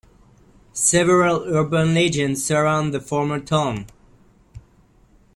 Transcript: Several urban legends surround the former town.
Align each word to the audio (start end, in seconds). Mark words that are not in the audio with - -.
Several 0.73 1.43
urban 1.45 1.93
legends 1.93 2.43
surround 2.43 2.91
the 2.91 2.99
former 2.99 3.39
town. 3.39 3.85